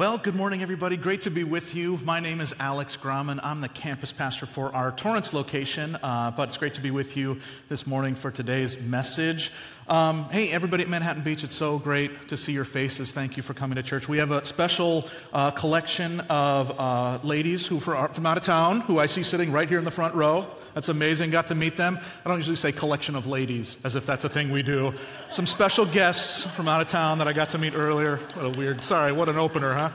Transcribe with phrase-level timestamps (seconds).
[0.00, 0.96] Well, good morning, everybody.
[0.96, 2.00] Great to be with you.
[2.02, 3.38] My name is Alex Grauman.
[3.42, 7.18] I'm the campus pastor for our Torrance location, uh, but it's great to be with
[7.18, 9.52] you this morning for today's message.
[9.90, 13.10] Um, hey, everybody at Manhattan Beach, it's so great to see your faces.
[13.10, 14.08] Thank you for coming to church.
[14.08, 18.82] We have a special uh, collection of uh, ladies who are from out of town,
[18.82, 20.46] who I see sitting right here in the front row.
[20.74, 21.32] That's amazing.
[21.32, 21.98] Got to meet them.
[22.24, 24.94] I don't usually say collection of ladies as if that's a thing we do.
[25.30, 28.18] Some special guests from out of town that I got to meet earlier.
[28.34, 29.90] What a weird, sorry, what an opener, huh?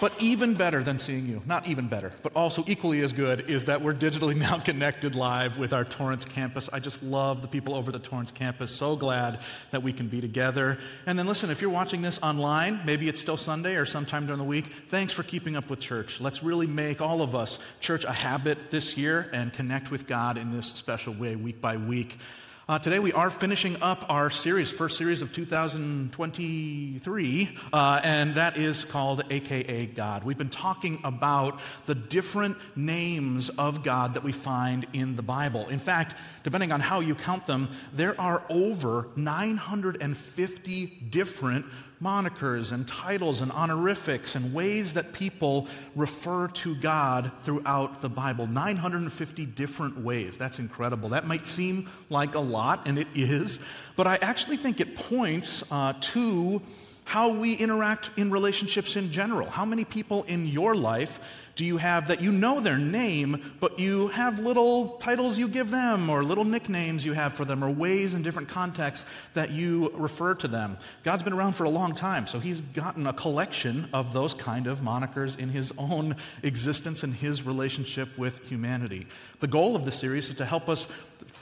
[0.00, 3.66] But even better than seeing you, not even better, but also equally as good, is
[3.66, 6.68] that we're digitally now connected live with our Torrance campus.
[6.72, 8.70] I just love the people over the Torrance campus.
[8.70, 10.78] So glad that we can be together.
[11.06, 14.38] And then listen, if you're watching this online, maybe it's still Sunday or sometime during
[14.38, 16.20] the week, thanks for keeping up with church.
[16.20, 20.36] Let's really make all of us church a habit this year and connect with God
[20.36, 22.18] in this special way week by week.
[22.68, 28.56] Uh, today we are finishing up our series, first series of 2023, uh, and that
[28.56, 30.22] is called AKA God.
[30.22, 35.68] We've been talking about the different names of God that we find in the Bible.
[35.70, 41.66] In fact, depending on how you count them, there are over 950 different
[42.02, 48.46] monikers and titles and honorifics and ways that people refer to God throughout the Bible.
[48.46, 50.36] 950 different ways.
[50.36, 51.10] That's incredible.
[51.10, 53.58] That might seem like a lot, and it is,
[53.96, 56.60] but I actually think it points uh, to
[57.04, 59.50] how we interact in relationships in general.
[59.50, 61.20] How many people in your life
[61.54, 65.70] do you have that you know their name, but you have little titles you give
[65.70, 69.92] them, or little nicknames you have for them, or ways in different contexts that you
[69.94, 70.78] refer to them?
[71.02, 74.66] God's been around for a long time, so He's gotten a collection of those kind
[74.66, 79.06] of monikers in His own existence and His relationship with humanity.
[79.40, 80.86] The goal of the series is to help us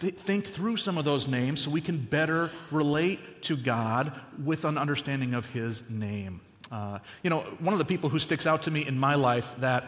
[0.00, 4.64] th- think through some of those names so we can better relate to God with
[4.64, 6.40] an understanding of His name.
[6.70, 9.48] Uh, you know, one of the people who sticks out to me in my life
[9.58, 9.84] that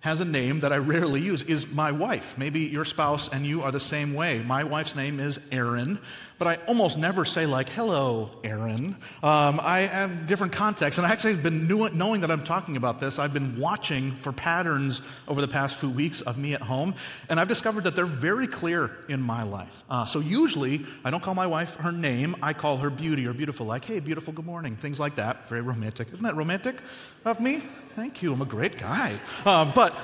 [0.00, 2.38] has a name that I rarely use is my wife.
[2.38, 4.38] Maybe your spouse and you are the same way.
[4.38, 5.98] My wife's name is Erin,
[6.38, 8.96] but I almost never say like, hello, Erin.
[9.24, 12.76] Um, I have different contexts, and I actually have been new, knowing that I'm talking
[12.76, 16.62] about this, I've been watching for patterns over the past few weeks of me at
[16.62, 16.94] home,
[17.28, 19.82] and I've discovered that they're very clear in my life.
[19.90, 23.32] Uh, so usually, I don't call my wife her name, I call her beauty or
[23.32, 25.48] beautiful, like, hey, beautiful, good morning, things like that.
[25.48, 26.12] Very romantic.
[26.12, 26.76] Isn't that romantic
[27.24, 27.62] of me?
[27.96, 29.18] Thank you, I'm a great guy.
[29.44, 29.94] Uh, but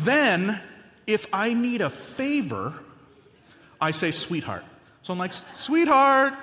[0.00, 0.60] then,
[1.06, 2.74] if I need a favor,
[3.80, 4.64] I say sweetheart.
[5.02, 6.34] So I'm like, sweetheart,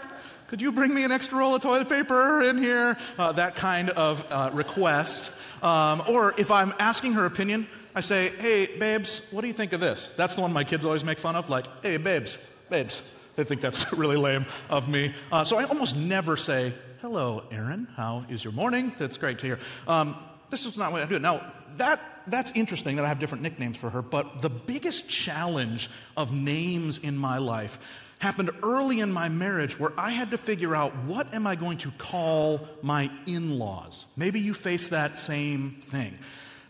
[0.47, 2.97] could you bring me an extra roll of toilet paper in here?
[3.17, 5.31] Uh, that kind of uh, request.
[5.61, 9.73] Um, or if I'm asking her opinion, I say, hey, babes, what do you think
[9.73, 10.11] of this?
[10.15, 12.37] That's the one my kids always make fun of, like, hey, babes,
[12.69, 13.01] babes.
[13.35, 15.13] They think that's really lame of me.
[15.31, 17.85] Uh, so I almost never say, hello, Erin.
[17.97, 18.93] how is your morning?
[18.97, 19.59] That's great to hear.
[19.89, 20.15] Um,
[20.49, 21.19] this is not what I do.
[21.19, 25.89] Now, that, that's interesting that I have different nicknames for her, but the biggest challenge
[26.15, 27.77] of names in my life
[28.19, 31.79] happened early in my marriage where I had to figure out what am I going
[31.79, 34.05] to call my in laws.
[34.15, 36.17] Maybe you face that same thing.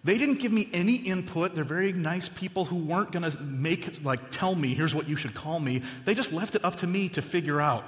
[0.04, 1.54] They didn't give me any input.
[1.54, 5.16] They're very nice people who weren't going to make, like, tell me, here's what you
[5.16, 5.84] should call me.
[6.06, 7.86] They just left it up to me to figure out.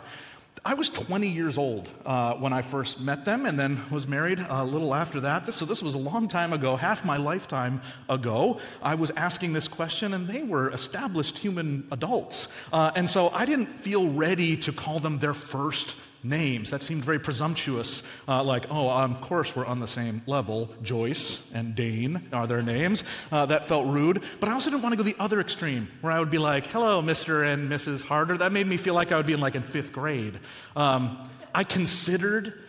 [0.63, 4.43] I was 20 years old uh, when I first met them and then was married
[4.47, 5.51] a little after that.
[5.53, 8.59] So this was a long time ago, half my lifetime ago.
[8.81, 12.47] I was asking this question and they were established human adults.
[12.71, 16.71] Uh, and so I didn't feel ready to call them their first names.
[16.71, 20.69] That seemed very presumptuous, uh, like, oh, of course we're on the same level.
[20.81, 23.03] Joyce and Dane are their names.
[23.31, 24.21] Uh, that felt rude.
[24.39, 26.67] But I also didn't want to go the other extreme, where I would be like,
[26.67, 27.45] hello, Mr.
[27.45, 28.03] and Mrs.
[28.03, 28.37] Harder.
[28.37, 30.39] That made me feel like I would be in like in fifth grade.
[30.75, 32.64] Um, I considered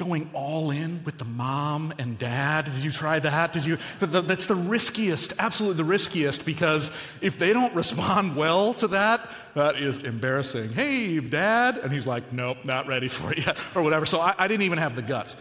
[0.00, 2.64] going all in with the mom and dad?
[2.64, 3.52] Did you try that?
[3.52, 3.78] Did you?
[4.00, 6.90] That's the riskiest, absolutely the riskiest, because
[7.20, 10.72] if they don't respond well to that, that is embarrassing.
[10.72, 11.78] Hey, dad.
[11.78, 14.06] And he's like, nope, not ready for it yet, or whatever.
[14.06, 15.36] So I, I didn't even have the guts.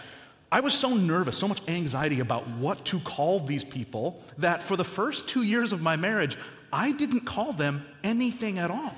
[0.52, 4.76] I was so nervous, so much anxiety about what to call these people that for
[4.76, 6.38] the first two years of my marriage,
[6.74, 8.94] I didn't call them anything at all.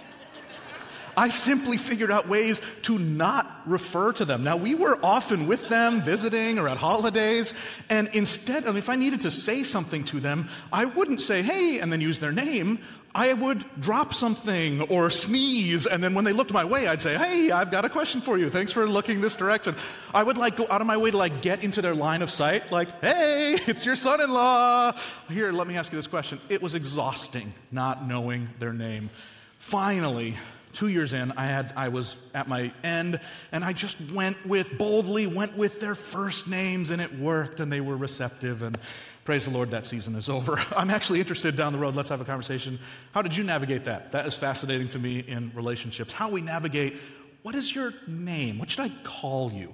[1.16, 4.44] I simply figured out ways to not refer to them.
[4.44, 7.54] Now, we were often with them, visiting or at holidays,
[7.90, 11.92] and instead, if I needed to say something to them, I wouldn't say, hey, and
[11.92, 12.80] then use their name.
[13.14, 17.18] I would drop something or sneeze, and then when they looked my way, I'd say,
[17.18, 18.50] hey, I've got a question for you.
[18.50, 19.76] Thanks for looking this direction.
[20.14, 22.32] I would like go out of my way to like get into their line of
[22.32, 24.94] sight, like, hey, it's your son in law.
[25.28, 26.40] Here, let me ask you this question.
[26.48, 29.10] It was exhausting not knowing their name.
[29.58, 30.38] Finally,
[30.74, 33.20] Two years in, I, had, I was at my end,
[33.52, 37.72] and I just went with, boldly went with their first names, and it worked, and
[37.72, 38.62] they were receptive.
[38.62, 38.78] And
[39.24, 40.62] praise the Lord, that season is over.
[40.76, 41.96] I'm actually interested down the road.
[41.96, 42.80] Let's have a conversation.
[43.12, 44.12] How did you navigate that?
[44.12, 46.14] That is fascinating to me in relationships.
[46.14, 46.96] How we navigate
[47.44, 48.60] what is your name?
[48.60, 49.74] What should I call you?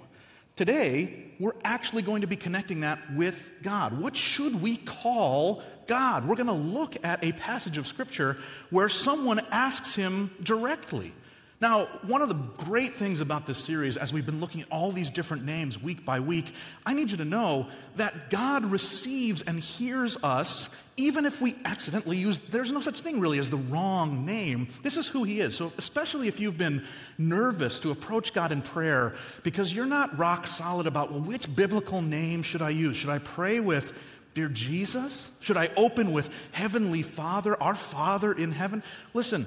[0.57, 3.99] Today, we're actually going to be connecting that with God.
[3.99, 6.27] What should we call God?
[6.27, 8.37] We're going to look at a passage of Scripture
[8.71, 11.13] where someone asks him directly.
[11.59, 14.91] Now, one of the great things about this series, as we've been looking at all
[14.91, 16.45] these different names week by week,
[16.85, 20.69] I need you to know that God receives and hears us
[20.99, 24.67] even if we accidentally use, there's no such thing really as the wrong name.
[24.81, 25.55] This is who He is.
[25.55, 26.83] So, especially if you've been
[27.19, 32.01] nervous to approach God in prayer because you're not rock solid about, well, which biblical
[32.01, 32.97] name should I use?
[32.97, 33.93] Should I pray with,
[34.33, 35.31] Dear Jesus?
[35.39, 38.81] Should I open with Heavenly Father, our Father in heaven?
[39.13, 39.45] Listen,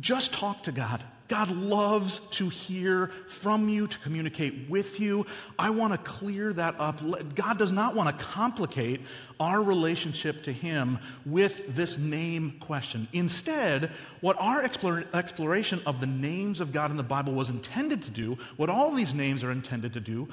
[0.00, 1.02] just talk to God.
[1.28, 5.26] God loves to hear from you, to communicate with you.
[5.58, 7.00] I want to clear that up.
[7.34, 9.02] God does not want to complicate
[9.38, 13.08] our relationship to Him with this name question.
[13.12, 13.90] Instead,
[14.20, 18.38] what our exploration of the names of God in the Bible was intended to do,
[18.56, 20.28] what all these names are intended to do,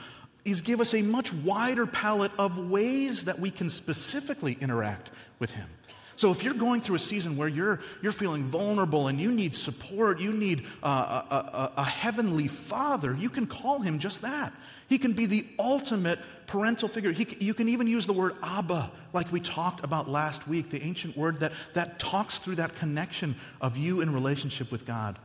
[0.45, 5.51] is give us a much wider palette of ways that we can specifically interact with
[5.51, 5.67] Him.
[6.17, 9.55] So if you're going through a season where you're, you're feeling vulnerable and you need
[9.55, 14.53] support, you need uh, a, a, a heavenly father, you can call him just that.
[14.87, 17.11] He can be the ultimate parental figure.
[17.11, 20.81] He, you can even use the word Abba, like we talked about last week, the
[20.81, 25.17] ancient word that, that talks through that connection of you in relationship with God.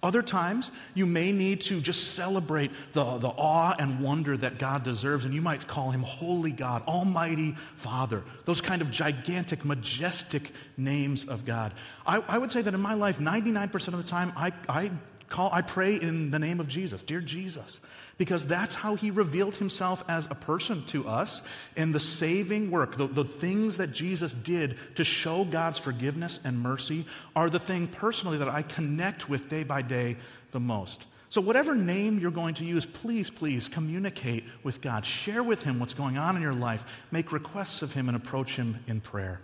[0.00, 4.84] Other times, you may need to just celebrate the, the awe and wonder that God
[4.84, 10.52] deserves, and you might call him Holy God, Almighty Father, those kind of gigantic, majestic
[10.76, 11.74] names of God.
[12.06, 14.92] I, I would say that in my life, 99% of the time, I, I
[15.28, 17.80] call, I pray in the name of Jesus, dear Jesus,
[18.18, 21.40] because that's how he revealed himself as a person to us
[21.76, 22.96] in the saving work.
[22.96, 27.86] The, the things that Jesus did to show God's forgiveness and mercy are the thing
[27.86, 30.16] personally that I connect with day by day
[30.50, 31.06] the most.
[31.30, 35.04] So, whatever name you're going to use, please, please communicate with God.
[35.04, 36.84] Share with Him what's going on in your life.
[37.10, 39.42] Make requests of Him and approach Him in prayer.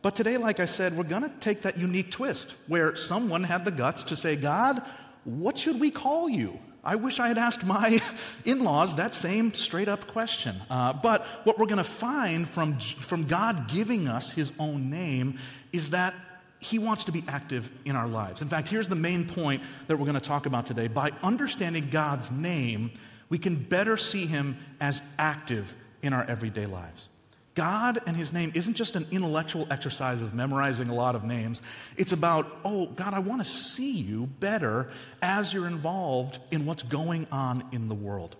[0.00, 3.64] But today, like I said, we're going to take that unique twist where someone had
[3.64, 4.80] the guts to say, God,
[5.24, 6.60] what should we call you?
[6.84, 8.00] I wish I had asked my
[8.44, 10.60] in laws that same straight up question.
[10.68, 15.38] Uh, but what we're going to find from, from God giving us his own name
[15.72, 16.14] is that
[16.58, 18.40] he wants to be active in our lives.
[18.40, 20.88] In fact, here's the main point that we're going to talk about today.
[20.88, 22.90] By understanding God's name,
[23.28, 27.08] we can better see him as active in our everyday lives.
[27.54, 31.62] God and his name isn't just an intellectual exercise of memorizing a lot of names.
[31.96, 34.90] It's about, oh, God, I want to see you better
[35.22, 38.36] as you're involved in what's going on in the world.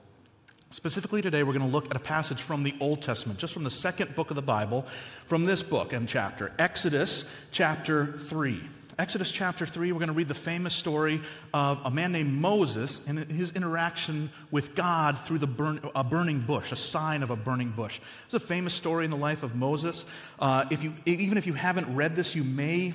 [0.70, 3.62] Specifically, today, we're going to look at a passage from the Old Testament, just from
[3.62, 4.84] the second book of the Bible,
[5.26, 8.60] from this book and chapter, Exodus chapter 3.
[8.96, 11.20] Exodus chapter 3, we're going to read the famous story
[11.52, 16.38] of a man named Moses and his interaction with God through the burn, a burning
[16.38, 17.98] bush, a sign of a burning bush.
[18.26, 20.06] It's a famous story in the life of Moses.
[20.38, 22.94] Uh, if you, even if you haven't read this, you may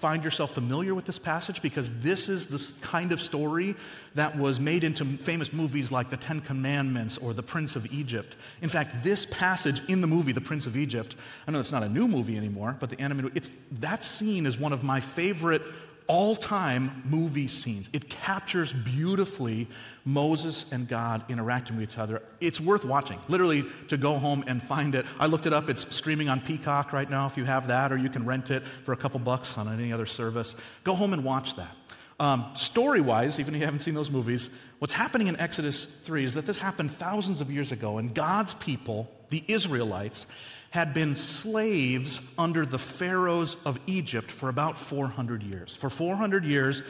[0.00, 3.76] find yourself familiar with this passage because this is the kind of story
[4.14, 8.36] that was made into famous movies like The Ten Commandments or The Prince of Egypt.
[8.62, 11.82] In fact, this passage in the movie The Prince of Egypt, I know it's not
[11.82, 15.62] a new movie anymore, but the animated, it's, that scene is one of my favorite
[16.10, 17.88] all time movie scenes.
[17.92, 19.68] It captures beautifully
[20.04, 22.20] Moses and God interacting with each other.
[22.40, 25.06] It's worth watching, literally, to go home and find it.
[25.20, 25.70] I looked it up.
[25.70, 28.64] It's streaming on Peacock right now if you have that, or you can rent it
[28.84, 30.56] for a couple bucks on any other service.
[30.82, 31.76] Go home and watch that.
[32.18, 34.50] Um, story wise, even if you haven't seen those movies,
[34.80, 38.54] what's happening in Exodus 3 is that this happened thousands of years ago, and God's
[38.54, 40.26] people, the Israelites,
[40.70, 45.74] had been slaves under the pharaohs of Egypt for about 400 years.
[45.74, 46.82] For 400 years,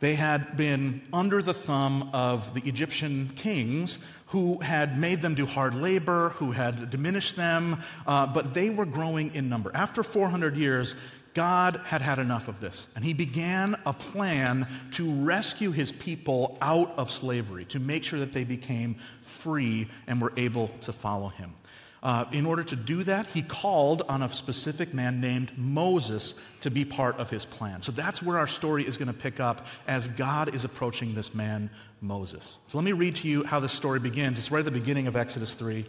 [0.00, 5.46] they had been under the thumb of the Egyptian kings who had made them do
[5.46, 9.70] hard labor, who had diminished them, uh, but they were growing in number.
[9.72, 10.96] After 400 years,
[11.34, 16.58] God had had enough of this, and he began a plan to rescue his people
[16.60, 21.28] out of slavery, to make sure that they became free and were able to follow
[21.28, 21.54] him.
[22.02, 26.70] Uh, in order to do that, he called on a specific man named Moses to
[26.70, 27.80] be part of his plan.
[27.82, 31.32] So that's where our story is going to pick up as God is approaching this
[31.32, 32.56] man, Moses.
[32.66, 34.38] So let me read to you how this story begins.
[34.38, 35.86] It's right at the beginning of Exodus 3.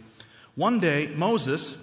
[0.54, 1.76] One day, Moses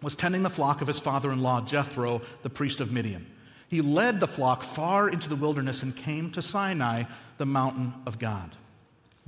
[0.00, 3.26] was tending the flock of his father in law, Jethro, the priest of Midian.
[3.68, 7.04] He led the flock far into the wilderness and came to Sinai,
[7.36, 8.56] the mountain of God.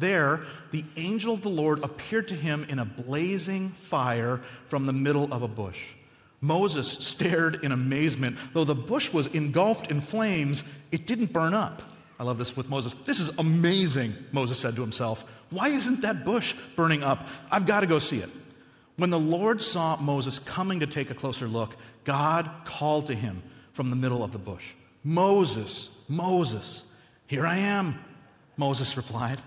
[0.00, 4.92] There, the angel of the Lord appeared to him in a blazing fire from the
[4.92, 5.84] middle of a bush.
[6.40, 8.38] Moses stared in amazement.
[8.54, 11.82] Though the bush was engulfed in flames, it didn't burn up.
[12.18, 12.94] I love this with Moses.
[13.04, 15.24] This is amazing, Moses said to himself.
[15.50, 17.26] Why isn't that bush burning up?
[17.50, 18.30] I've got to go see it.
[18.96, 23.42] When the Lord saw Moses coming to take a closer look, God called to him
[23.72, 26.84] from the middle of the bush Moses, Moses,
[27.26, 27.98] here I am,
[28.56, 29.40] Moses replied.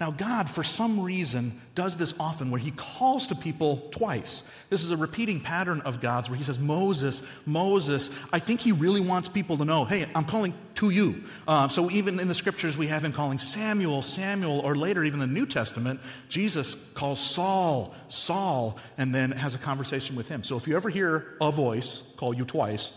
[0.00, 4.42] Now, God, for some reason, does this often where he calls to people twice.
[4.70, 8.08] This is a repeating pattern of God's where he says, Moses, Moses.
[8.32, 11.24] I think he really wants people to know, hey, I'm calling to you.
[11.46, 15.20] Uh, so, even in the scriptures, we have him calling Samuel, Samuel, or later, even
[15.20, 20.44] the New Testament, Jesus calls Saul, Saul, and then has a conversation with him.
[20.44, 22.90] So, if you ever hear a voice call you twice,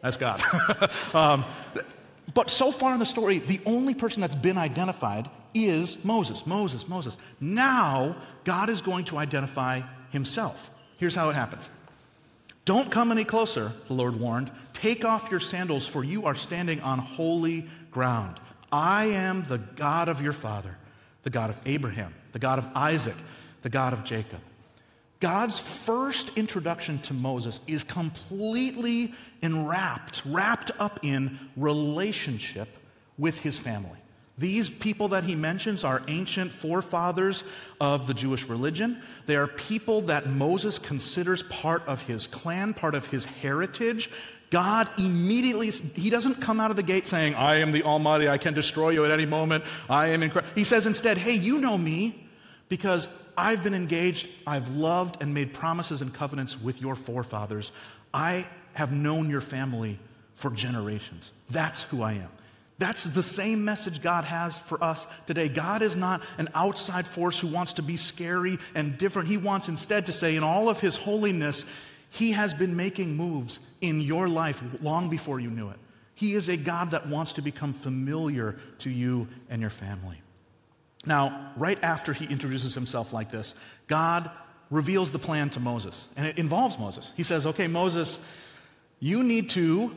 [0.00, 0.40] that's God.
[1.12, 1.44] um,
[2.32, 6.46] but so far in the story, the only person that's been identified is Moses.
[6.46, 7.16] Moses, Moses.
[7.40, 10.70] Now, God is going to identify himself.
[10.98, 11.70] Here's how it happens
[12.64, 14.50] Don't come any closer, the Lord warned.
[14.72, 18.38] Take off your sandals, for you are standing on holy ground.
[18.72, 20.76] I am the God of your father,
[21.22, 23.14] the God of Abraham, the God of Isaac,
[23.62, 24.40] the God of Jacob.
[25.20, 32.68] God's first introduction to Moses is completely enwrapped, wrapped up in relationship
[33.16, 33.98] with his family.
[34.36, 37.44] These people that he mentions are ancient forefathers
[37.80, 39.00] of the Jewish religion.
[39.26, 44.10] They are people that Moses considers part of his clan, part of his heritage.
[44.50, 48.38] God immediately, he doesn't come out of the gate saying, I am the Almighty, I
[48.38, 50.52] can destroy you at any moment, I am incredible.
[50.56, 52.28] He says instead, Hey, you know me
[52.68, 57.72] because I've been engaged, I've loved and made promises and covenants with your forefathers.
[58.12, 59.98] I have known your family
[60.34, 61.30] for generations.
[61.50, 62.30] That's who I am.
[62.78, 65.48] That's the same message God has for us today.
[65.48, 69.28] God is not an outside force who wants to be scary and different.
[69.28, 71.64] He wants instead to say, in all of His holiness,
[72.10, 75.78] He has been making moves in your life long before you knew it.
[76.14, 80.20] He is a God that wants to become familiar to you and your family.
[81.06, 83.54] Now, right after he introduces himself like this,
[83.88, 84.30] God
[84.70, 87.12] reveals the plan to Moses, and it involves Moses.
[87.16, 88.18] He says, Okay, Moses,
[89.00, 89.94] you need to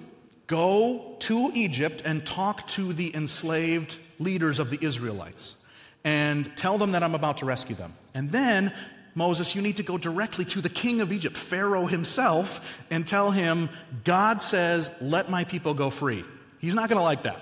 [0.47, 5.55] Go to Egypt and talk to the enslaved leaders of the Israelites
[6.03, 7.93] and tell them that I'm about to rescue them.
[8.13, 8.73] And then,
[9.13, 13.31] Moses, you need to go directly to the king of Egypt, Pharaoh himself, and tell
[13.31, 13.69] him,
[14.05, 16.23] God says, let my people go free.
[16.59, 17.39] He's not going to like that,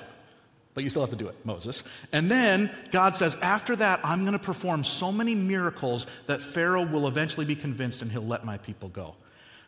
[0.74, 1.84] but you still have to do it, Moses.
[2.12, 6.86] And then God says, after that, I'm going to perform so many miracles that Pharaoh
[6.86, 9.16] will eventually be convinced and he'll let my people go.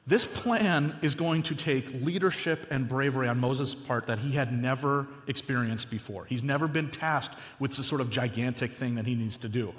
[0.08, 4.54] This plan is going to take leadership and bravery on Moses' part that he had
[4.54, 6.24] never experienced before.
[6.24, 9.74] He's never been tasked with this sort of gigantic thing that he needs to do.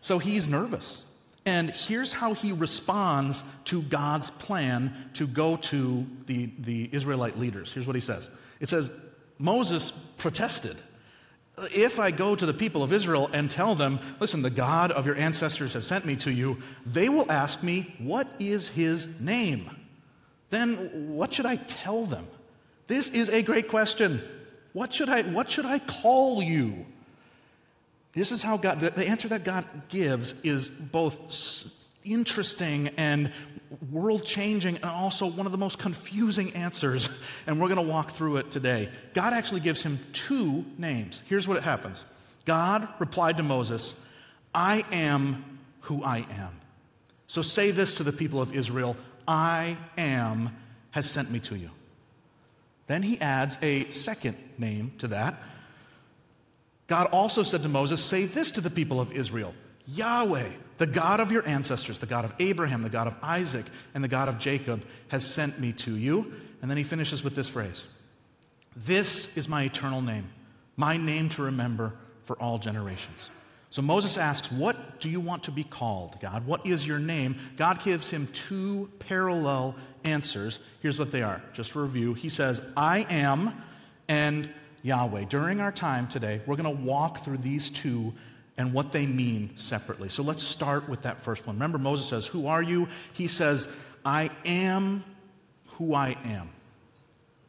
[0.00, 1.02] So he's nervous.
[1.44, 7.70] And here's how he responds to God's plan to go to the, the Israelite leaders.
[7.70, 8.88] Here's what he says It says,
[9.38, 10.76] Moses protested.
[11.56, 15.06] If I go to the people of Israel and tell them, listen, the God of
[15.06, 19.70] your ancestors has sent me to you, they will ask me, what is his name?
[20.50, 22.26] Then what should I tell them?
[22.88, 24.20] This is a great question.
[24.72, 26.86] What should I, what should I call you?
[28.14, 31.16] This is how God, the, the answer that God gives is both
[32.04, 33.32] interesting and
[33.90, 37.08] world changing and also one of the most confusing answers.
[37.46, 38.88] And we're going to walk through it today.
[39.12, 41.22] God actually gives him two names.
[41.26, 42.04] Here's what it happens
[42.46, 43.94] God replied to Moses,
[44.54, 46.60] I am who I am.
[47.26, 48.96] So say this to the people of Israel
[49.26, 50.56] I am
[50.92, 51.70] has sent me to you.
[52.86, 55.42] Then he adds a second name to that.
[56.86, 59.54] God also said to Moses, Say this to the people of Israel
[59.86, 64.02] Yahweh, the God of your ancestors, the God of Abraham, the God of Isaac, and
[64.02, 66.32] the God of Jacob, has sent me to you.
[66.62, 67.84] And then he finishes with this phrase
[68.76, 70.28] This is my eternal name,
[70.76, 71.92] my name to remember
[72.24, 73.30] for all generations.
[73.70, 76.46] So Moses asks, What do you want to be called, God?
[76.46, 77.36] What is your name?
[77.56, 79.74] God gives him two parallel
[80.04, 80.60] answers.
[80.80, 81.42] Here's what they are.
[81.52, 83.62] Just for review, he says, I am
[84.06, 84.48] and
[84.82, 85.24] Yahweh.
[85.24, 88.14] During our time today, we're going to walk through these two
[88.56, 90.08] and what they mean separately.
[90.08, 91.56] So let's start with that first one.
[91.56, 92.88] Remember, Moses says, Who are you?
[93.12, 93.68] He says,
[94.04, 95.04] I am
[95.78, 96.50] who I am.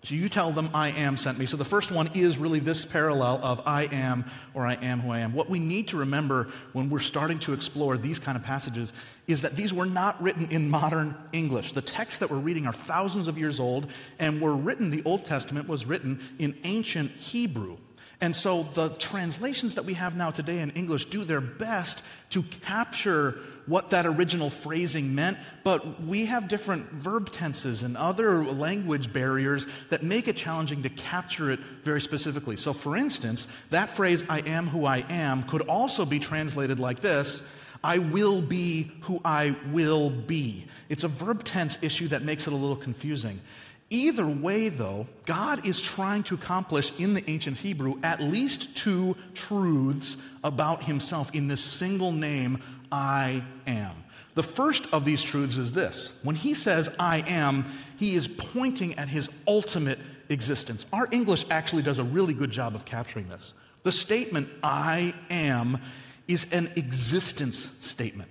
[0.05, 1.47] So you tell them, I am sent me.
[1.47, 5.09] So the first one is really this parallel of I am or I am who
[5.09, 5.33] I am.
[5.33, 8.93] What we need to remember when we're starting to explore these kind of passages
[9.25, 11.71] is that these were not written in modern English.
[11.71, 13.87] The texts that we're reading are thousands of years old
[14.19, 17.77] and were written, the Old Testament was written in ancient Hebrew.
[18.21, 22.43] And so the translations that we have now today in English do their best to
[22.43, 29.11] capture what that original phrasing meant, but we have different verb tenses and other language
[29.11, 32.55] barriers that make it challenging to capture it very specifically.
[32.55, 36.99] So, for instance, that phrase, I am who I am, could also be translated like
[36.99, 37.41] this
[37.83, 40.65] I will be who I will be.
[40.89, 43.39] It's a verb tense issue that makes it a little confusing.
[43.89, 49.15] Either way, though, God is trying to accomplish in the ancient Hebrew at least two
[49.35, 52.61] truths about himself in this single name,
[52.91, 53.91] I am.
[54.33, 57.65] The first of these truths is this when he says, I am,
[57.97, 59.99] he is pointing at his ultimate
[60.29, 60.85] existence.
[60.91, 63.53] Our English actually does a really good job of capturing this.
[63.83, 65.79] The statement, I am,
[66.27, 68.29] is an existence statement.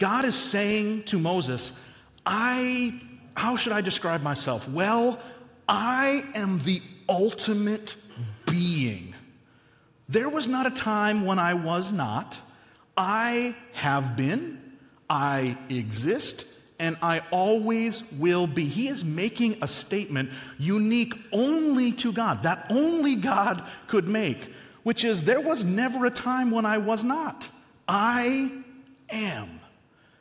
[0.00, 1.72] God is saying to Moses,
[2.26, 3.00] I
[3.38, 4.68] how should I describe myself?
[4.68, 5.20] Well,
[5.68, 7.94] I am the ultimate
[8.50, 9.14] being.
[10.08, 12.36] There was not a time when I was not.
[12.96, 14.60] I have been,
[15.08, 16.46] I exist,
[16.80, 18.64] and I always will be.
[18.64, 24.50] He is making a statement unique only to God, that only God could make,
[24.82, 27.48] which is there was never a time when I was not.
[27.86, 28.50] I
[29.10, 29.57] am.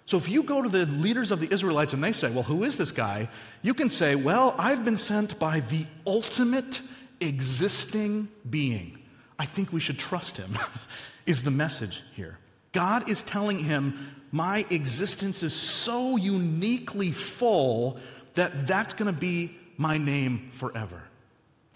[0.07, 2.63] So if you go to the leaders of the Israelites and they say, Well, who
[2.63, 3.29] is this guy?
[3.61, 6.81] You can say, Well, I've been sent by the ultimate
[7.19, 8.99] existing being.
[9.37, 10.57] I think we should trust him,
[11.25, 12.39] is the message here.
[12.71, 17.99] God is telling him, My existence is so uniquely full
[18.35, 21.03] that that's going to be my name forever.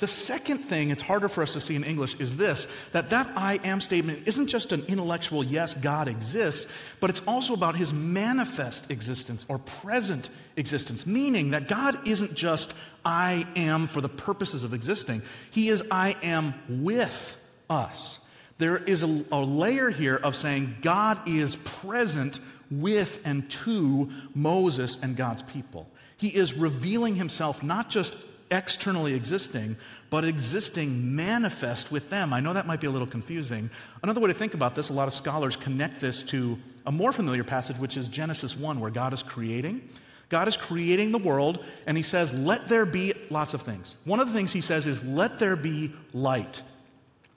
[0.02, 3.30] The second thing it's harder for us to see in English is this that that
[3.36, 7.94] I am statement isn't just an intellectual yes God exists, but it's also about his
[7.94, 12.74] manifest existence or present existence, meaning that God isn't just
[13.06, 15.22] I am for the purposes of existing.
[15.52, 17.36] He is I am with
[17.70, 18.18] us.
[18.58, 22.40] There is a, a layer here of saying God is present
[22.72, 25.92] with and to Moses and God's people.
[26.18, 28.16] He is revealing himself not just
[28.52, 29.78] externally existing,
[30.10, 32.34] but existing manifest with them.
[32.34, 33.70] I know that might be a little confusing.
[34.04, 37.14] Another way to think about this, a lot of scholars connect this to a more
[37.14, 39.88] familiar passage, which is Genesis 1, where God is creating.
[40.30, 43.96] God is creating the world, and he says, Let there be lots of things.
[44.06, 46.62] One of the things he says is, Let there be light.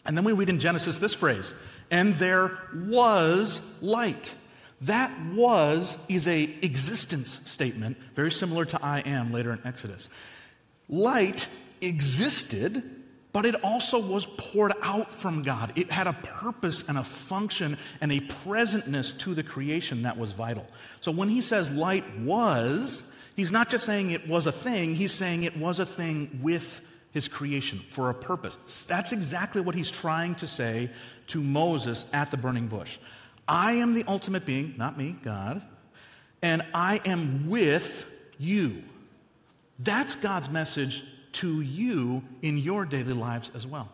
[0.06, 1.54] And then we read in Genesis this phrase,
[1.90, 4.34] And there was light.
[4.80, 10.08] That was is a existence statement, very similar to I am later in Exodus.
[10.88, 11.46] Light
[11.80, 12.82] existed,
[13.32, 15.72] but it also was poured out from God.
[15.76, 20.32] It had a purpose and a function and a presentness to the creation that was
[20.32, 20.66] vital.
[21.00, 25.12] So when he says light was, he's not just saying it was a thing, he's
[25.12, 28.56] saying it was a thing with his creation for a purpose.
[28.82, 30.90] That's exactly what he's trying to say
[31.28, 32.98] to Moses at the burning bush.
[33.46, 35.62] I am the ultimate being, not me, God,
[36.42, 38.06] and I am with
[38.38, 38.82] you.
[39.78, 43.90] That's God's message to you in your daily lives as well.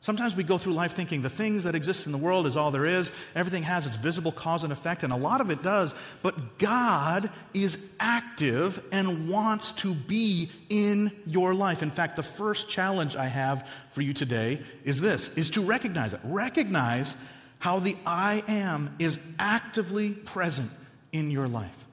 [0.00, 2.70] Sometimes we go through life thinking the things that exist in the world is all
[2.70, 3.10] there is.
[3.34, 5.92] Everything has its visible cause and effect, and a lot of it does.
[6.22, 11.82] But God is active and wants to be in your life.
[11.82, 16.12] In fact, the first challenge I have for you today is this is to recognize
[16.12, 16.20] it.
[16.22, 17.16] Recognize
[17.58, 20.70] how the I am is actively present
[21.10, 21.85] in your life.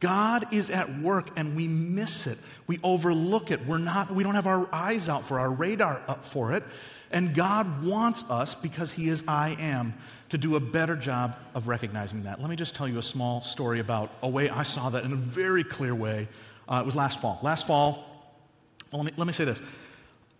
[0.00, 2.38] God is at work and we miss it.
[2.66, 3.66] We overlook it.
[3.66, 6.62] We're not, we don't have our eyes out for our radar up for it.
[7.10, 9.94] And God wants us, because He is I am,
[10.30, 12.40] to do a better job of recognizing that.
[12.40, 15.12] Let me just tell you a small story about a way I saw that in
[15.12, 16.28] a very clear way.
[16.68, 17.38] Uh, it was last fall.
[17.42, 18.04] Last fall,
[18.90, 19.62] well, let, me, let me say this.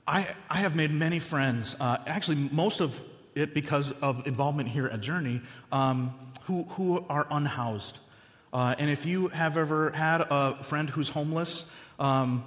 [0.08, 2.92] I, I have made many friends, uh, actually, most of
[3.34, 5.40] it because of involvement here at Journey,
[5.70, 8.00] um, who, who are unhoused.
[8.56, 11.66] Uh, and if you have ever had a friend who's homeless,
[11.98, 12.42] um,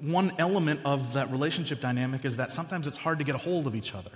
[0.00, 3.66] one element of that relationship dynamic is that sometimes it's hard to get a hold
[3.66, 4.10] of each other.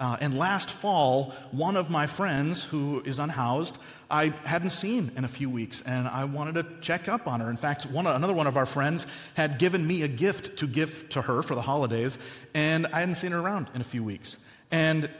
[0.00, 3.76] Uh, and last fall, one of my friends who is unhoused,
[4.10, 7.50] I hadn't seen in a few weeks, and I wanted to check up on her.
[7.50, 11.10] In fact, one, another one of our friends had given me a gift to give
[11.10, 12.16] to her for the holidays,
[12.54, 14.38] and I hadn't seen her around in a few weeks.
[14.70, 15.10] And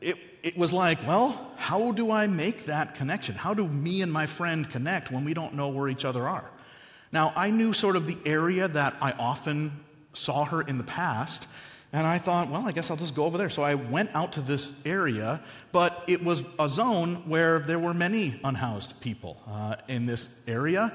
[0.00, 3.34] it, it was like, well, how do I make that connection?
[3.34, 6.44] How do me and my friend connect when we don't know where each other are?
[7.10, 9.72] Now, I knew sort of the area that I often
[10.12, 11.46] saw her in the past.
[11.94, 13.48] And I thought, well, I guess I'll just go over there.
[13.48, 15.40] So I went out to this area,
[15.72, 20.92] but it was a zone where there were many unhoused people uh, in this area.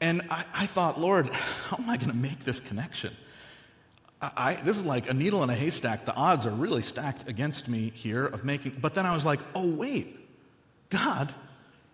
[0.00, 1.28] And I, I, thought, Lord,
[1.68, 3.14] how am I going to make this connection?
[4.20, 6.04] I, this is like a needle in a haystack.
[6.04, 8.78] The odds are really stacked against me here of making.
[8.80, 10.18] But then I was like, oh, wait,
[10.90, 11.32] God,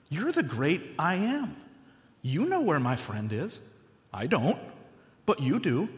[0.09, 1.57] you're the great I am.
[2.23, 3.61] You know where my friend is.
[4.13, 4.59] I don't,
[5.27, 5.89] but you do.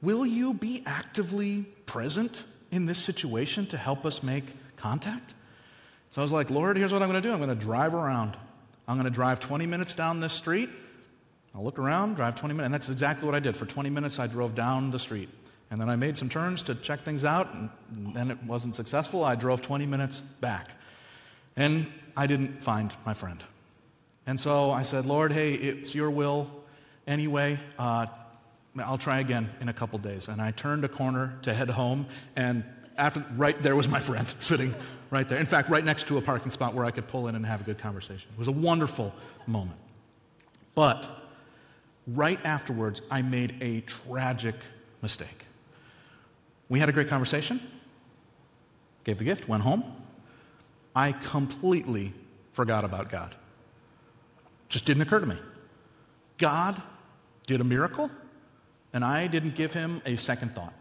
[0.00, 4.44] Will you be actively present in this situation to help us make
[4.76, 5.34] contact?
[6.12, 7.94] So I was like, Lord, here's what I'm going to do I'm going to drive
[7.94, 8.36] around.
[8.86, 10.70] I'm going to drive 20 minutes down this street.
[11.54, 12.64] I'll look around, drive 20 minutes.
[12.64, 13.56] And that's exactly what I did.
[13.56, 15.28] For 20 minutes, I drove down the street.
[15.70, 17.70] And then I made some turns to check things out, and
[18.14, 19.22] then it wasn't successful.
[19.22, 20.70] I drove 20 minutes back.
[21.56, 23.42] And I didn't find my friend.
[24.26, 26.48] And so I said, Lord, hey, it's your will
[27.06, 27.58] anyway.
[27.78, 28.06] Uh,
[28.78, 30.28] I'll try again in a couple days.
[30.28, 32.64] And I turned a corner to head home, and
[32.96, 34.74] after, right there was my friend sitting
[35.10, 35.38] right there.
[35.38, 37.60] In fact, right next to a parking spot where I could pull in and have
[37.60, 38.28] a good conversation.
[38.32, 39.14] It was a wonderful
[39.46, 39.78] moment.
[40.74, 41.08] But
[42.06, 44.56] right afterwards, I made a tragic
[45.02, 45.44] mistake.
[46.68, 47.60] We had a great conversation,
[49.04, 49.84] gave the gift, went home.
[50.94, 52.12] I completely
[52.52, 53.34] forgot about God.
[54.68, 55.38] Just didn't occur to me.
[56.36, 56.80] God
[57.46, 58.10] did a miracle
[58.92, 60.72] and I didn't give him a second thought.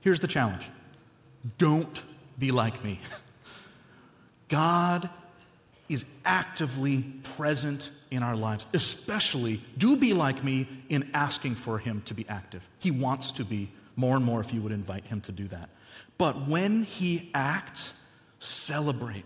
[0.00, 0.68] Here's the challenge
[1.56, 2.02] don't
[2.38, 3.00] be like me.
[4.48, 5.08] God
[5.88, 7.02] is actively
[7.36, 12.26] present in our lives, especially do be like me in asking for him to be
[12.28, 12.66] active.
[12.78, 15.68] He wants to be more and more if you would invite him to do that.
[16.16, 17.92] But when he acts,
[18.38, 19.24] celebrate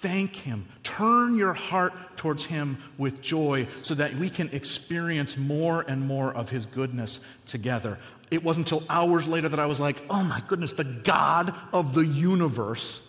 [0.00, 0.66] Thank Him.
[0.82, 6.34] Turn your heart towards Him with joy so that we can experience more and more
[6.34, 7.98] of His goodness together.
[8.30, 11.94] It wasn't until hours later that I was like, oh my goodness, the God of
[11.94, 13.00] the universe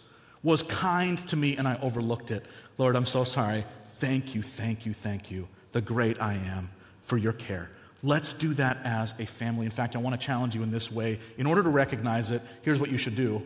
[0.44, 2.46] was kind to me and I overlooked it.
[2.78, 3.66] Lord, I'm so sorry.
[4.00, 6.72] Thank you, thank you, thank you, the great I am,
[7.04, 7.70] for your care.
[8.04, 9.66] Let's do that as a family.
[9.66, 11.20] In fact, I want to challenge you in this way.
[11.38, 13.44] In order to recognize it, here's what you should do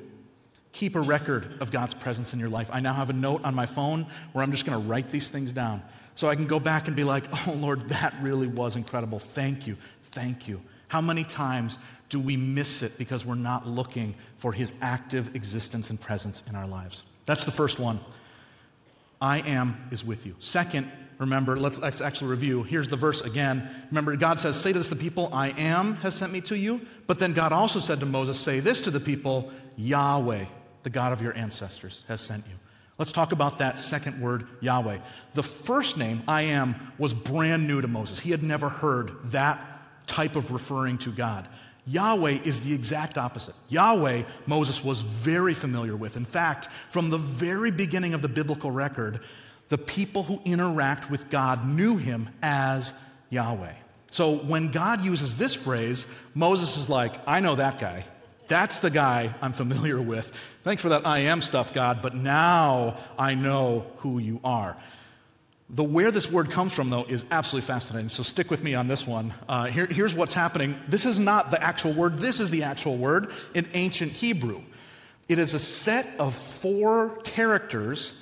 [0.72, 2.70] Keep a record of God's presence in your life.
[2.70, 5.30] I now have a note on my phone where I'm just going to write these
[5.30, 5.82] things down
[6.16, 9.20] so I can go back and be like, oh, Lord, that really was incredible.
[9.20, 9.78] Thank you.
[10.04, 10.62] Thank you.
[10.90, 11.78] How many times
[12.10, 16.56] do we miss it because we're not looking for His active existence and presence in
[16.56, 17.04] our lives?
[17.24, 18.02] That's the first one.
[19.22, 20.36] I am is with you.
[20.40, 22.64] Second, remember, let's, let's, actually review.
[22.64, 23.70] Here's the verse again.
[23.90, 26.82] Remember, God says, Say to this the people, I am has sent me to you.
[27.08, 30.46] But then God also said to Moses, Say this to the people, Yahweh
[30.86, 32.54] the God of your ancestors, has sent you.
[33.00, 35.00] Let's talk about that second word, Yahweh.
[35.34, 38.20] The first name, I am, was brand new to Moses.
[38.20, 39.60] He had never heard that
[40.06, 41.48] type of referring to God.
[41.88, 43.56] Yahweh is the exact opposite.
[43.68, 46.18] Yahweh, Moses was very familiar with.
[46.18, 49.22] In fact, from the very beginning of the biblical record,
[49.70, 52.94] the people who interact with God knew him as
[53.30, 53.74] Yahweh.
[54.12, 58.06] So when God uses this phrase, Moses is like, I know that guy.
[58.48, 60.32] That's the guy I'm familiar with.
[60.64, 64.78] Thanks for that I am stuff, God, but now I know who you are.
[65.68, 68.10] The where this word comes from, though, is absolutely fascinating.
[68.10, 69.34] So stick with me on this one.
[69.50, 70.80] Uh, here, here's what's happening.
[70.88, 74.62] This is not the actual word, this is the actual word in ancient Hebrew.
[75.28, 78.14] It is a set of four characters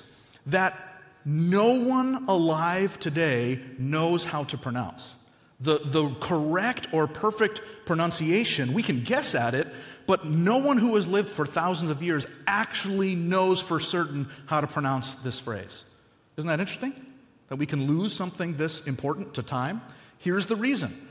[0.46, 0.93] that
[1.24, 5.14] no one alive today knows how to pronounce.
[5.60, 9.68] The, the correct or perfect pronunciation, we can guess at it,
[10.06, 14.60] but no one who has lived for thousands of years actually knows for certain how
[14.60, 15.84] to pronounce this phrase.
[16.36, 16.94] Isn't that interesting?
[17.48, 19.80] That we can lose something this important to time?
[20.18, 21.08] Here's the reason.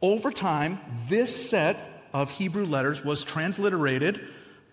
[0.00, 4.20] Over time, this set of Hebrew letters was transliterated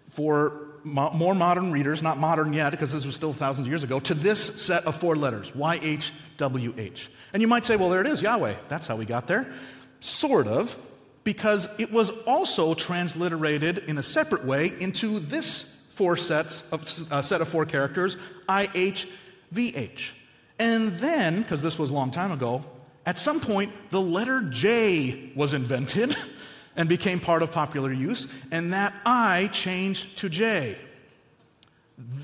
[0.10, 3.84] for mo- more modern readers, not modern yet, because this was still thousands of years
[3.84, 7.08] ago, to this set of four letters YHWH.
[7.34, 8.56] And you might say, well, there it is, Yahweh.
[8.68, 9.52] That's how we got there.
[10.00, 10.78] Sort of,
[11.24, 17.22] because it was also transliterated in a separate way into this four sets of uh,
[17.22, 20.12] set of four characters, IHVH.
[20.58, 22.64] And then, because this was a long time ago,
[23.06, 26.16] at some point the letter J was invented
[26.80, 30.78] and became part of popular use, and that I changed to J.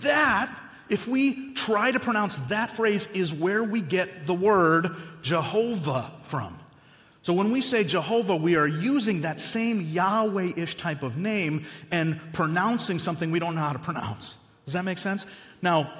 [0.02, 0.50] That,
[0.89, 6.58] if we try to pronounce that phrase, is where we get the word Jehovah from.
[7.22, 11.65] So when we say Jehovah, we are using that same Yahweh ish type of name
[11.91, 14.38] and pronouncing something we don't know how to pronounce.
[14.63, 15.26] Does that make sense?
[15.62, 15.91] Now,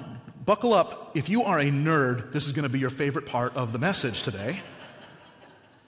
[0.46, 1.10] buckle up.
[1.14, 3.78] If you are a nerd, this is going to be your favorite part of the
[3.78, 4.60] message today.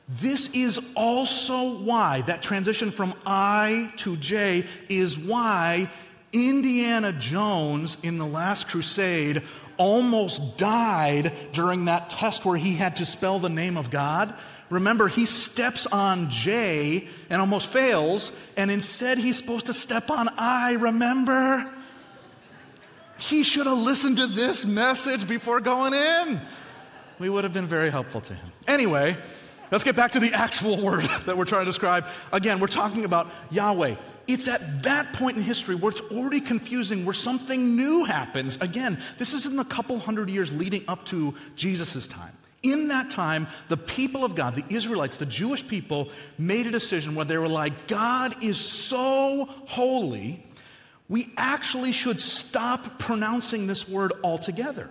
[0.09, 5.91] This is also why that transition from I to J is why
[6.33, 9.43] Indiana Jones in the Last Crusade
[9.77, 14.35] almost died during that test where he had to spell the name of God.
[14.71, 20.29] Remember, he steps on J and almost fails, and instead he's supposed to step on
[20.37, 20.73] I.
[20.75, 21.71] Remember?
[23.19, 26.41] He should have listened to this message before going in.
[27.19, 28.53] We would have been very helpful to him.
[28.67, 29.17] Anyway,
[29.71, 32.07] Let's get back to the actual word that we're trying to describe.
[32.33, 33.97] Again, we're talking about Yahweh.
[34.27, 38.59] It's at that point in history where it's already confusing, where something new happens.
[38.61, 42.33] Again, this is in the couple hundred years leading up to Jesus' time.
[42.63, 47.15] In that time, the people of God, the Israelites, the Jewish people, made a decision
[47.15, 50.45] where they were like, God is so holy,
[51.09, 54.91] we actually should stop pronouncing this word altogether.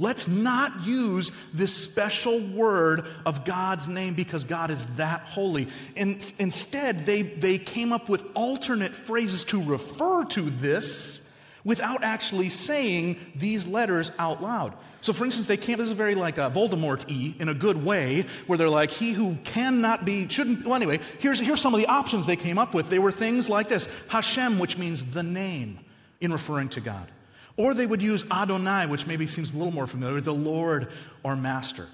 [0.00, 5.66] Let's not use this special word of God's name because God is that holy.
[5.96, 11.20] And instead, they, they came up with alternate phrases to refer to this
[11.64, 14.74] without actually saying these letters out loud.
[15.00, 17.84] So, for instance, they came, this is very like a Voldemort E in a good
[17.84, 21.80] way, where they're like, he who cannot be, shouldn't, well, anyway, here's, here's some of
[21.80, 22.88] the options they came up with.
[22.88, 25.80] They were things like this Hashem, which means the name
[26.20, 27.10] in referring to God.
[27.58, 30.90] Or they would use Adonai, which maybe seems a little more familiar, the Lord
[31.22, 31.88] or Master.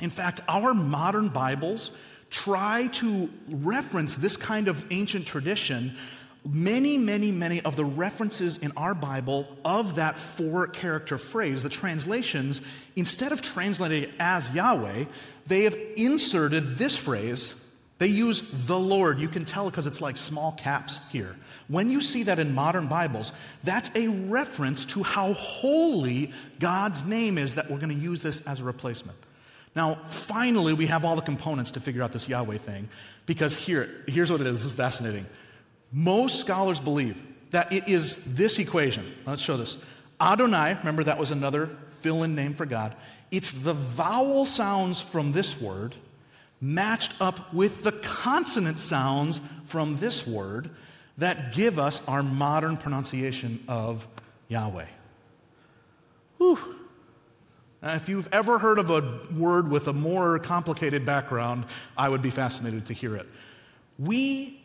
[0.00, 1.90] In fact, our modern Bibles
[2.28, 5.96] try to reference this kind of ancient tradition.
[6.46, 11.68] Many, many, many of the references in our Bible of that four character phrase, the
[11.68, 12.60] translations,
[12.94, 15.04] instead of translating it as Yahweh,
[15.46, 17.54] they have inserted this phrase.
[17.98, 19.20] They use the Lord.
[19.20, 21.36] You can tell because it's like small caps here.
[21.68, 23.32] When you see that in modern Bibles,
[23.64, 28.40] that's a reference to how holy God's name is that we're going to use this
[28.42, 29.18] as a replacement.
[29.74, 32.88] Now, finally, we have all the components to figure out this Yahweh thing
[33.26, 34.58] because here, here's what it is.
[34.58, 35.26] This is fascinating.
[35.92, 37.16] Most scholars believe
[37.52, 39.12] that it is this equation.
[39.26, 39.78] Let's show this.
[40.20, 41.70] Adonai, remember that was another
[42.00, 42.94] fill in name for God.
[43.30, 45.94] It's the vowel sounds from this word
[46.60, 50.70] matched up with the consonant sounds from this word
[51.18, 54.06] that give us our modern pronunciation of
[54.48, 54.86] Yahweh.
[56.38, 56.58] Whew.
[57.82, 61.64] If you've ever heard of a word with a more complicated background,
[61.96, 63.26] I would be fascinated to hear it.
[63.98, 64.60] We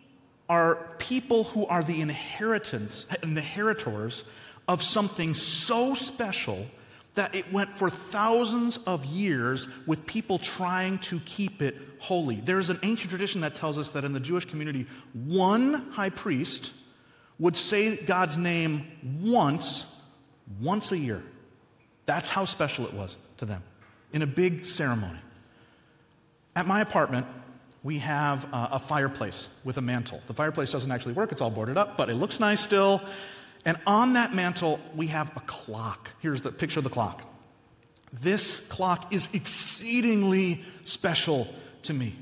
[0.49, 4.23] are people who are the inheritance, inheritors
[4.67, 6.67] of something so special
[7.17, 12.36] that it went for thousands of years with people trying to keep it holy.
[12.36, 16.71] There's an ancient tradition that tells us that in the Jewish community, one high priest
[17.39, 18.88] would say God's name
[19.21, 19.86] once,
[20.62, 21.23] once a year.
[22.06, 23.63] That's how special it was to them
[24.13, 25.19] in a big ceremony.
[26.56, 27.27] At my apartment,
[27.84, 30.21] we have uh, a fireplace with a mantle.
[30.27, 33.01] The fireplace doesn't actually work, it's all boarded up, but it looks nice still.
[33.67, 36.12] And on that mantle, we have a clock.
[36.19, 37.21] Here's the picture of the clock.
[38.13, 41.53] This clock is exceedingly special
[41.84, 42.15] to me.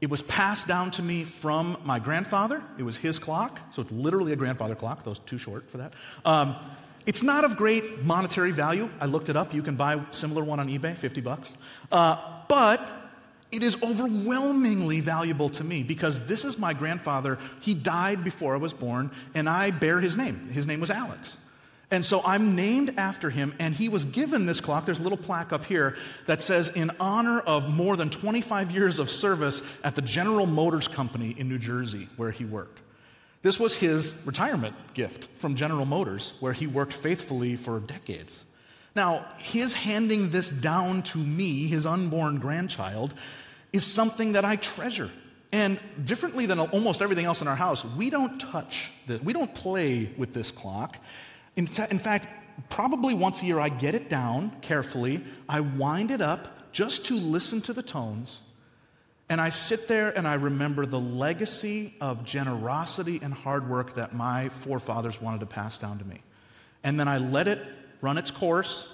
[0.00, 2.60] It was passed down to me from my grandfather.
[2.76, 5.78] It was his clock, so it's literally a grandfather clock, though it's too short for
[5.78, 5.92] that.
[6.24, 6.56] Um,
[7.06, 8.90] it's not of great monetary value.
[8.98, 9.54] I looked it up.
[9.54, 11.54] You can buy a similar one on eBay, 50 bucks.
[11.92, 12.16] Uh,
[12.48, 12.80] but
[13.52, 17.38] it is overwhelmingly valuable to me because this is my grandfather.
[17.60, 20.48] He died before I was born, and I bear his name.
[20.48, 21.36] His name was Alex.
[21.90, 24.86] And so I'm named after him, and he was given this clock.
[24.86, 29.00] There's a little plaque up here that says, in honor of more than 25 years
[29.00, 32.80] of service at the General Motors Company in New Jersey, where he worked.
[33.42, 38.44] This was his retirement gift from General Motors, where he worked faithfully for decades.
[38.94, 43.14] Now, his handing this down to me, his unborn grandchild,
[43.72, 45.10] is something that I treasure.
[45.52, 49.20] And differently than almost everything else in our house, we don't touch this.
[49.20, 50.96] We don't play with this clock.
[51.56, 52.28] In, t- in fact,
[52.68, 55.24] probably once a year, I get it down carefully.
[55.48, 58.40] I wind it up just to listen to the tones.
[59.28, 64.14] And I sit there and I remember the legacy of generosity and hard work that
[64.14, 66.22] my forefathers wanted to pass down to me.
[66.82, 67.60] And then I let it
[68.00, 68.86] run its course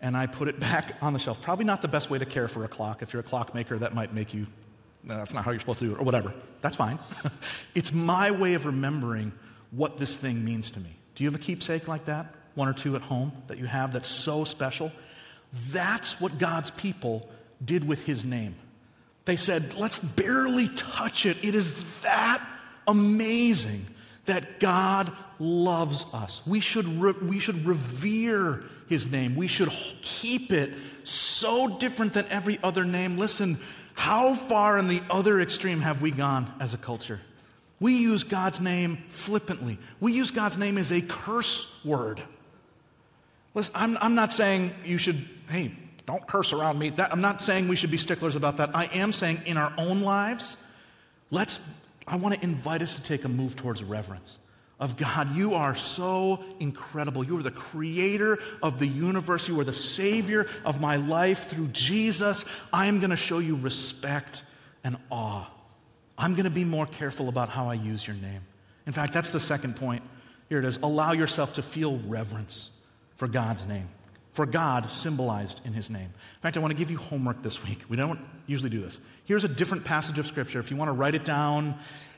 [0.00, 1.40] and I put it back on the shelf.
[1.40, 3.02] Probably not the best way to care for a clock.
[3.02, 4.46] If you're a clockmaker, that might make you,
[5.02, 6.34] no, that's not how you're supposed to do it, or whatever.
[6.60, 6.98] That's fine.
[7.74, 9.32] it's my way of remembering
[9.70, 10.96] what this thing means to me.
[11.14, 12.34] Do you have a keepsake like that?
[12.54, 14.92] One or two at home that you have that's so special?
[15.70, 17.28] That's what God's people
[17.64, 18.56] did with his name.
[19.24, 21.36] They said, let's barely touch it.
[21.42, 22.46] It is that
[22.86, 23.86] amazing
[24.26, 26.42] that God loves us.
[26.46, 29.36] We should, re- we should revere his name.
[29.36, 29.70] We should
[30.02, 30.72] keep it
[31.04, 33.16] so different than every other name.
[33.16, 33.58] Listen,
[33.96, 37.18] How far in the other extreme have we gone as a culture?
[37.80, 39.78] We use God's name flippantly.
[40.00, 42.20] We use God's name as a curse word.
[43.54, 45.72] Listen, I'm, I'm not saying you should, hey,
[46.04, 46.90] don't curse around me.
[46.90, 48.76] That, I'm not saying we should be sticklers about that.
[48.76, 50.58] I am saying in our own lives,
[51.30, 51.58] let's,
[52.06, 54.36] I want to invite us to take a move towards reverence
[54.78, 55.34] of God.
[55.34, 57.24] You are so incredible.
[57.24, 59.48] You are the creator of the universe.
[59.48, 62.44] You are the savior of my life through Jesus.
[62.72, 64.42] I am going to show you respect
[64.84, 65.50] and awe.
[66.18, 68.42] I'm going to be more careful about how I use your name.
[68.86, 70.02] In fact, that's the second point.
[70.48, 70.78] Here it is.
[70.82, 72.70] Allow yourself to feel reverence
[73.16, 73.88] for God's name,
[74.30, 76.02] for God symbolized in his name.
[76.04, 77.82] In fact, I want to give you homework this week.
[77.88, 78.98] We don't usually do this.
[79.24, 80.60] Here's a different passage of Scripture.
[80.60, 81.74] If you want to write it down,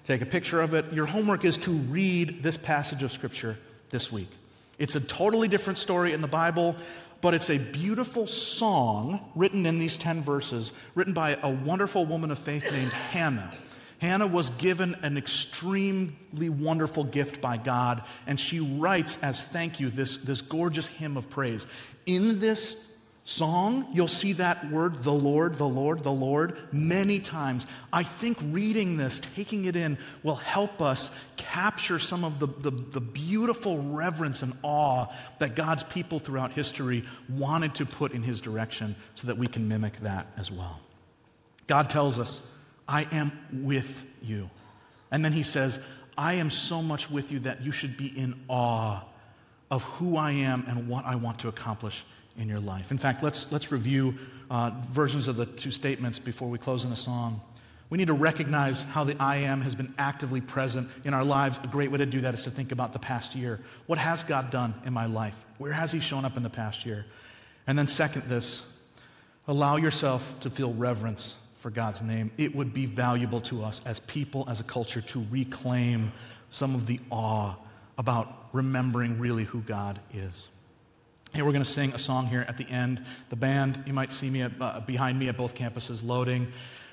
[0.09, 3.59] take a picture of it, your homework is to read this passage of Scripture
[3.91, 4.31] this week.
[4.79, 6.77] It's a totally different story in the Bible,
[7.21, 12.31] but it's a beautiful song written in these 10 verses, written by a wonderful woman
[12.31, 13.53] of faith named Hannah.
[13.99, 19.91] Hannah was given an extremely wonderful gift by God, and she writes as thank you
[19.91, 21.67] this, this gorgeous hymn of praise.
[22.07, 22.83] In this
[23.29, 27.67] song, you'll see that word, the Lord, the Lord, the Lord, many times.
[27.93, 32.71] I think reading this, taking it in, will help us capture some of the, the,
[32.71, 35.09] the, beautiful reverence and awe
[35.41, 39.69] that God's people throughout history wanted to put in His direction so that we can
[39.69, 40.81] mimic that as well.
[41.67, 42.41] God tells us,
[42.89, 44.49] I am with you.
[45.11, 45.79] And then he says,
[46.17, 49.03] I am so much with you that you should be in awe
[49.71, 52.07] of who I am and what I want to accomplish
[52.39, 52.91] in your life.
[52.91, 54.17] In fact, let's, let's review
[54.51, 57.41] uh, versions of the two statements before we close in a song.
[57.91, 61.59] We need to recognize how the I am has been actively present in our lives.
[61.63, 63.61] A great way to do that is to think about the past year.
[63.87, 65.35] What has God done in my life?
[65.57, 67.07] Where has He shown up in the past year?
[67.67, 68.63] And then, second, this
[69.47, 73.99] allow yourself to feel reverence for God's name, it would be valuable to us as
[74.01, 76.13] people, as a culture, to reclaim
[76.51, 77.57] some of the awe
[77.97, 80.49] about remembering really who God is.
[81.35, 83.05] Here we're going to sing a song here at the end.
[83.29, 86.51] The band, you might see me at, uh, behind me at both campuses loading.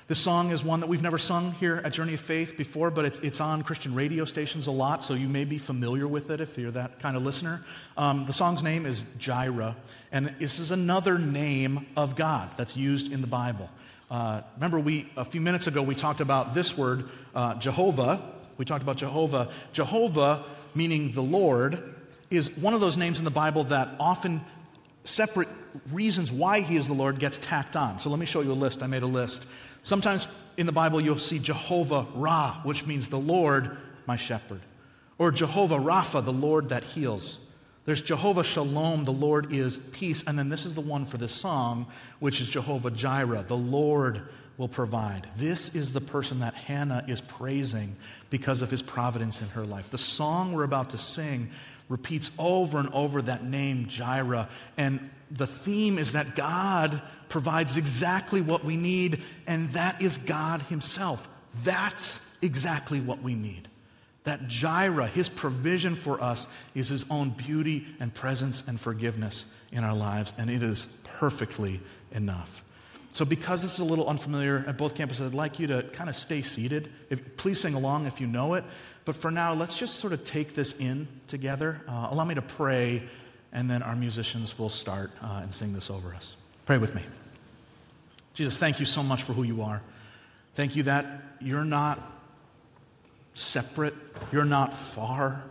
[0.08, 3.06] This song is one that we've never sung here at Journey of Faith before, but
[3.06, 6.42] it's, it's on Christian radio stations a lot, so you may be familiar with it
[6.42, 7.64] if you're that kind of listener.
[7.96, 9.74] Um, the song's name is Jireh,
[10.12, 13.70] and this is another name of God that's used in the Bible.
[14.10, 18.22] Uh, remember, we a few minutes ago we talked about this word, uh, Jehovah.
[18.58, 19.50] We talked about Jehovah.
[19.72, 20.44] Jehovah,
[20.74, 21.95] meaning the Lord,
[22.30, 24.44] is one of those names in the Bible that often
[25.04, 25.48] separate
[25.92, 28.00] reasons why he is the Lord gets tacked on.
[28.00, 28.82] So let me show you a list.
[28.82, 29.46] I made a list.
[29.82, 34.60] Sometimes in the Bible you'll see Jehovah Ra, which means the Lord, my shepherd,
[35.18, 37.38] or Jehovah Rapha, the Lord that heals.
[37.84, 40.24] There's Jehovah Shalom, the Lord is peace.
[40.26, 41.86] And then this is the one for this song,
[42.18, 44.22] which is Jehovah Jireh, the Lord
[44.58, 45.28] will provide.
[45.36, 47.94] This is the person that Hannah is praising
[48.30, 49.90] because of his providence in her life.
[49.90, 51.50] The song we're about to sing
[51.88, 54.48] repeats over and over that name, Jireh.
[54.76, 60.62] And the theme is that God provides exactly what we need, and that is God
[60.62, 61.26] Himself.
[61.64, 63.68] That's exactly what we need.
[64.24, 69.84] That Jireh, his provision for us, is his own beauty and presence and forgiveness in
[69.84, 72.64] our lives, and it is perfectly enough.
[73.12, 76.10] So, because this is a little unfamiliar at both campuses, I'd like you to kind
[76.10, 76.92] of stay seated.
[77.08, 78.64] If, please sing along if you know it.
[79.06, 81.80] But for now, let's just sort of take this in together.
[81.88, 83.04] Uh, allow me to pray,
[83.52, 86.36] and then our musicians will start uh, and sing this over us.
[86.66, 87.02] Pray with me.
[88.34, 89.80] Jesus, thank you so much for who you are.
[90.56, 91.06] Thank you that
[91.40, 92.02] you're not
[93.34, 93.94] separate,
[94.32, 95.44] you're not far.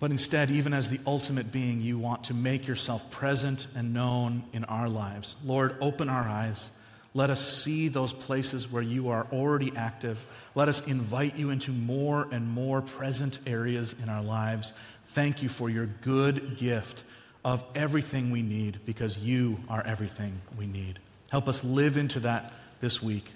[0.00, 4.42] But instead, even as the ultimate being, you want to make yourself present and known
[4.52, 5.36] in our lives.
[5.44, 6.70] Lord, open our eyes.
[7.16, 10.18] Let us see those places where you are already active.
[10.56, 14.72] Let us invite you into more and more present areas in our lives.
[15.06, 17.04] Thank you for your good gift
[17.44, 20.98] of everything we need because you are everything we need.
[21.30, 23.26] Help us live into that this week.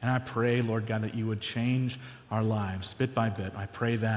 [0.00, 1.98] And I pray, Lord God, that you would change
[2.30, 3.52] our lives bit by bit.
[3.56, 4.12] I pray that.